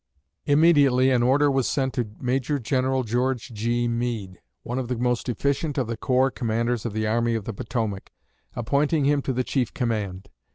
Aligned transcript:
_'"Immediately 0.51 1.11
an 1.11 1.21
order 1.21 1.51
was 1.51 1.67
sent 1.67 1.93
to 1.93 2.09
Major 2.19 2.57
General 2.57 3.03
George 3.03 3.53
G. 3.53 3.87
Meade, 3.87 4.41
one 4.63 4.79
of 4.79 4.87
the 4.87 4.95
most 4.97 5.29
efficient 5.29 5.77
of 5.77 5.85
the 5.85 5.95
corps 5.95 6.31
commanders 6.31 6.87
of 6.87 6.93
the 6.93 7.05
Army 7.05 7.35
of 7.35 7.45
the 7.45 7.53
Potomac, 7.53 8.09
appointing 8.55 9.05
him 9.05 9.21
to 9.21 9.31
the 9.31 9.43
chief 9.43 9.75
command. 9.75 10.31